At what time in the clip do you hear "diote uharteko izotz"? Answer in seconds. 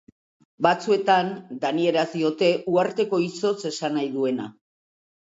2.13-3.67